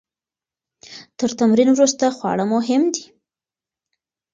تر 1.17 1.29
تمرین 1.39 1.69
وروسته 1.73 2.05
خواړه 2.17 2.45
مهم 2.53 2.83
دي. 2.93 3.05